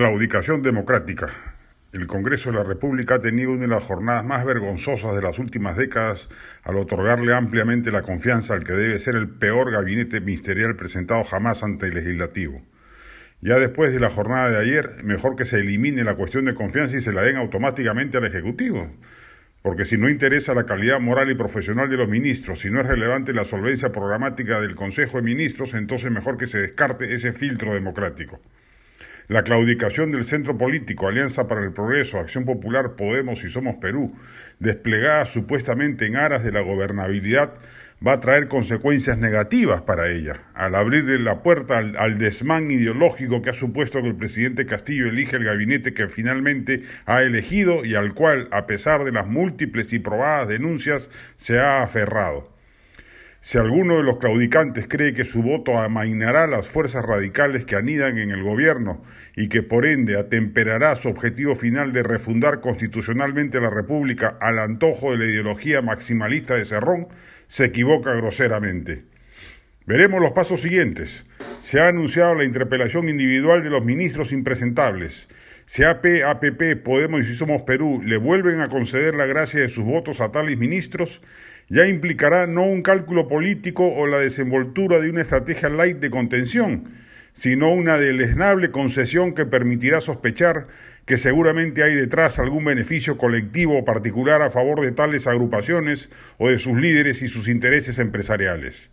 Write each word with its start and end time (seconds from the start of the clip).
Claudicación 0.00 0.62
democrática. 0.62 1.28
El 1.92 2.06
Congreso 2.06 2.50
de 2.50 2.56
la 2.56 2.64
República 2.64 3.16
ha 3.16 3.20
tenido 3.20 3.52
una 3.52 3.60
de 3.60 3.68
las 3.68 3.84
jornadas 3.84 4.24
más 4.24 4.46
vergonzosas 4.46 5.14
de 5.14 5.20
las 5.20 5.38
últimas 5.38 5.76
décadas 5.76 6.30
al 6.62 6.78
otorgarle 6.78 7.34
ampliamente 7.34 7.92
la 7.92 8.00
confianza 8.00 8.54
al 8.54 8.64
que 8.64 8.72
debe 8.72 8.98
ser 8.98 9.14
el 9.14 9.28
peor 9.28 9.70
gabinete 9.70 10.22
ministerial 10.22 10.74
presentado 10.74 11.22
jamás 11.24 11.62
ante 11.62 11.88
el 11.88 11.96
legislativo. 11.96 12.62
Ya 13.42 13.58
después 13.58 13.92
de 13.92 14.00
la 14.00 14.08
jornada 14.08 14.48
de 14.48 14.56
ayer, 14.56 15.04
mejor 15.04 15.36
que 15.36 15.44
se 15.44 15.58
elimine 15.58 16.02
la 16.02 16.14
cuestión 16.14 16.46
de 16.46 16.54
confianza 16.54 16.96
y 16.96 17.02
se 17.02 17.12
la 17.12 17.20
den 17.20 17.36
automáticamente 17.36 18.16
al 18.16 18.24
Ejecutivo. 18.24 18.90
Porque 19.60 19.84
si 19.84 19.98
no 19.98 20.08
interesa 20.08 20.54
la 20.54 20.64
calidad 20.64 20.98
moral 20.98 21.30
y 21.30 21.34
profesional 21.34 21.90
de 21.90 21.98
los 21.98 22.08
ministros, 22.08 22.60
si 22.60 22.70
no 22.70 22.80
es 22.80 22.86
relevante 22.86 23.34
la 23.34 23.44
solvencia 23.44 23.92
programática 23.92 24.62
del 24.62 24.76
Consejo 24.76 25.18
de 25.18 25.24
Ministros, 25.24 25.74
entonces 25.74 26.10
mejor 26.10 26.38
que 26.38 26.46
se 26.46 26.56
descarte 26.56 27.12
ese 27.14 27.34
filtro 27.34 27.74
democrático. 27.74 28.40
La 29.30 29.44
claudicación 29.44 30.10
del 30.10 30.24
centro 30.24 30.58
político 30.58 31.06
Alianza 31.06 31.46
para 31.46 31.62
el 31.62 31.70
Progreso, 31.72 32.18
Acción 32.18 32.44
Popular, 32.44 32.96
Podemos 32.96 33.44
y 33.44 33.48
Somos 33.48 33.76
Perú, 33.76 34.12
desplegada 34.58 35.24
supuestamente 35.24 36.04
en 36.06 36.16
aras 36.16 36.42
de 36.42 36.50
la 36.50 36.62
gobernabilidad, 36.62 37.52
va 38.04 38.14
a 38.14 38.20
traer 38.20 38.48
consecuencias 38.48 39.18
negativas 39.18 39.82
para 39.82 40.08
ella, 40.08 40.42
al 40.52 40.74
abrirle 40.74 41.20
la 41.20 41.44
puerta 41.44 41.78
al, 41.78 42.18
desmán 42.18 42.72
ideológico 42.72 43.40
que 43.40 43.50
ha 43.50 43.54
supuesto 43.54 44.02
que 44.02 44.08
el 44.08 44.16
presidente 44.16 44.66
Castillo 44.66 45.06
elige 45.06 45.36
el 45.36 45.44
gabinete 45.44 45.94
que 45.94 46.08
finalmente 46.08 46.82
ha 47.06 47.22
elegido 47.22 47.84
y 47.84 47.94
al 47.94 48.14
cual, 48.14 48.48
a 48.50 48.66
pesar 48.66 49.04
de 49.04 49.12
las 49.12 49.28
múltiples 49.28 49.92
y 49.92 50.00
probadas 50.00 50.48
denuncias, 50.48 51.08
se 51.36 51.60
ha 51.60 51.84
aferrado. 51.84 52.50
Si 53.42 53.56
alguno 53.56 53.96
de 53.96 54.02
los 54.02 54.18
claudicantes 54.18 54.86
cree 54.86 55.14
que 55.14 55.24
su 55.24 55.42
voto 55.42 55.78
amainará 55.78 56.46
las 56.46 56.68
fuerzas 56.68 57.04
radicales 57.04 57.64
que 57.64 57.74
anidan 57.74 58.18
en 58.18 58.30
el 58.30 58.42
gobierno 58.42 59.02
y 59.34 59.48
que 59.48 59.62
por 59.62 59.86
ende 59.86 60.18
atemperará 60.18 60.94
su 60.96 61.08
objetivo 61.08 61.56
final 61.56 61.94
de 61.94 62.02
refundar 62.02 62.60
constitucionalmente 62.60 63.58
la 63.60 63.70
República 63.70 64.36
al 64.40 64.58
antojo 64.58 65.12
de 65.12 65.18
la 65.18 65.24
ideología 65.24 65.80
maximalista 65.80 66.54
de 66.54 66.66
Cerrón, 66.66 67.08
se 67.46 67.64
equivoca 67.64 68.12
groseramente. 68.12 69.04
Veremos 69.86 70.20
los 70.20 70.32
pasos 70.32 70.60
siguientes. 70.60 71.24
Se 71.60 71.80
ha 71.80 71.88
anunciado 71.88 72.34
la 72.34 72.44
interpelación 72.44 73.08
individual 73.08 73.62
de 73.64 73.70
los 73.70 73.82
ministros 73.82 74.32
impresentables. 74.32 75.28
Si 75.72 75.84
AP, 75.84 76.24
APP, 76.26 76.82
Podemos 76.82 77.28
y 77.28 77.36
Somos 77.36 77.62
Perú 77.62 78.02
le 78.04 78.16
vuelven 78.16 78.60
a 78.60 78.68
conceder 78.68 79.14
la 79.14 79.26
gracia 79.26 79.60
de 79.60 79.68
sus 79.68 79.84
votos 79.84 80.20
a 80.20 80.32
tales 80.32 80.58
ministros, 80.58 81.22
ya 81.68 81.86
implicará 81.86 82.48
no 82.48 82.64
un 82.64 82.82
cálculo 82.82 83.28
político 83.28 83.86
o 83.86 84.08
la 84.08 84.18
desenvoltura 84.18 84.98
de 84.98 85.08
una 85.08 85.20
estrategia 85.20 85.68
light 85.68 85.98
de 85.98 86.10
contención, 86.10 86.90
sino 87.34 87.72
una 87.72 88.00
deleznable 88.00 88.72
concesión 88.72 89.32
que 89.32 89.46
permitirá 89.46 90.00
sospechar 90.00 90.66
que 91.06 91.18
seguramente 91.18 91.84
hay 91.84 91.94
detrás 91.94 92.40
algún 92.40 92.64
beneficio 92.64 93.16
colectivo 93.16 93.78
o 93.78 93.84
particular 93.84 94.42
a 94.42 94.50
favor 94.50 94.80
de 94.80 94.90
tales 94.90 95.28
agrupaciones 95.28 96.10
o 96.38 96.48
de 96.48 96.58
sus 96.58 96.76
líderes 96.76 97.22
y 97.22 97.28
sus 97.28 97.46
intereses 97.46 98.00
empresariales. 98.00 98.90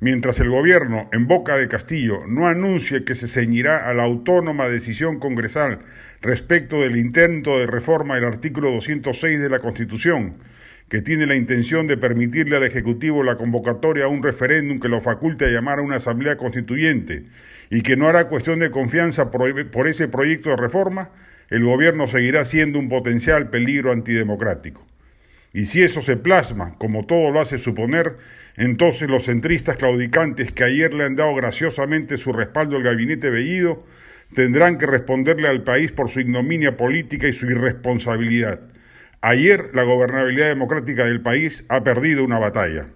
Mientras 0.00 0.38
el 0.38 0.48
gobierno, 0.48 1.08
en 1.12 1.26
boca 1.26 1.56
de 1.56 1.66
Castillo, 1.66 2.20
no 2.28 2.46
anuncie 2.46 3.02
que 3.02 3.16
se 3.16 3.26
ceñirá 3.26 3.88
a 3.88 3.94
la 3.94 4.04
autónoma 4.04 4.68
decisión 4.68 5.18
congresal 5.18 5.80
respecto 6.22 6.80
del 6.80 6.96
intento 6.96 7.58
de 7.58 7.66
reforma 7.66 8.14
del 8.14 8.26
artículo 8.26 8.70
206 8.70 9.40
de 9.40 9.48
la 9.50 9.58
Constitución, 9.58 10.36
que 10.88 11.02
tiene 11.02 11.26
la 11.26 11.34
intención 11.34 11.88
de 11.88 11.96
permitirle 11.96 12.56
al 12.56 12.62
Ejecutivo 12.62 13.24
la 13.24 13.36
convocatoria 13.36 14.04
a 14.04 14.08
un 14.08 14.22
referéndum 14.22 14.78
que 14.78 14.88
lo 14.88 15.00
faculte 15.00 15.46
a 15.46 15.50
llamar 15.50 15.80
a 15.80 15.82
una 15.82 15.96
asamblea 15.96 16.36
constituyente 16.36 17.24
y 17.68 17.80
que 17.80 17.96
no 17.96 18.06
hará 18.06 18.28
cuestión 18.28 18.60
de 18.60 18.70
confianza 18.70 19.32
por 19.32 19.88
ese 19.88 20.06
proyecto 20.06 20.50
de 20.50 20.56
reforma, 20.58 21.10
el 21.50 21.64
gobierno 21.64 22.06
seguirá 22.06 22.44
siendo 22.44 22.78
un 22.78 22.88
potencial 22.88 23.50
peligro 23.50 23.90
antidemocrático. 23.90 24.86
Y 25.52 25.64
si 25.64 25.82
eso 25.82 26.02
se 26.02 26.16
plasma, 26.16 26.74
como 26.78 27.06
todo 27.06 27.30
lo 27.30 27.40
hace 27.40 27.58
suponer, 27.58 28.16
entonces 28.56 29.08
los 29.08 29.24
centristas 29.24 29.76
claudicantes 29.76 30.52
que 30.52 30.64
ayer 30.64 30.92
le 30.92 31.04
han 31.04 31.16
dado 31.16 31.34
graciosamente 31.34 32.16
su 32.16 32.32
respaldo 32.32 32.76
al 32.76 32.82
gabinete 32.82 33.30
Bellido 33.30 33.84
tendrán 34.34 34.78
que 34.78 34.86
responderle 34.86 35.48
al 35.48 35.62
país 35.62 35.92
por 35.92 36.10
su 36.10 36.20
ignominia 36.20 36.76
política 36.76 37.28
y 37.28 37.32
su 37.32 37.46
irresponsabilidad. 37.46 38.60
Ayer 39.20 39.70
la 39.74 39.84
gobernabilidad 39.84 40.48
democrática 40.48 41.04
del 41.04 41.20
país 41.20 41.64
ha 41.68 41.82
perdido 41.82 42.24
una 42.24 42.38
batalla. 42.38 42.88